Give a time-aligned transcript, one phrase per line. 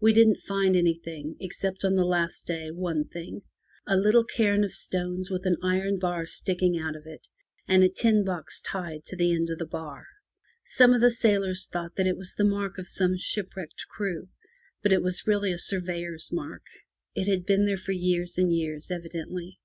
[0.00, 3.42] We didn't find anything, except on the last day one thing—
[3.86, 7.26] a little cairn of stones with an iron bar sticking out of it,
[7.68, 10.06] and a tin box tied to the end of the bar.
[10.64, 14.30] Some of the sailors thought that it was the mark of some shipwrecked crew,
[14.82, 16.64] but it was really a sur veyor's mark.
[17.14, 19.60] It had been there for years and years evidently.